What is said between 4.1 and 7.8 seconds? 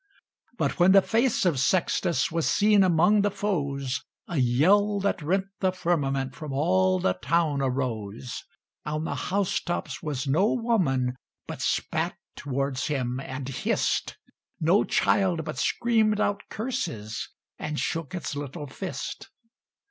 A yell that rent the firmament From all the town